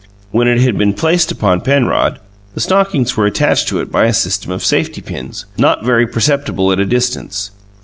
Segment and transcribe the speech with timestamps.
[0.31, 2.17] When it had been placed upon Penrod,
[2.55, 6.71] the stockings were attached to it by a system of safety pins, not very perceptible
[6.71, 7.51] at a distance.